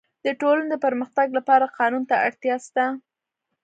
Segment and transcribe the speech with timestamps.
[0.25, 2.85] د ټولني د پرمختګ لپاره قانون ته اړتیا سته.